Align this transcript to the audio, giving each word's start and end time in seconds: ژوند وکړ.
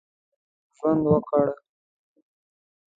ژوند 0.75 1.03
وکړ. 1.11 1.47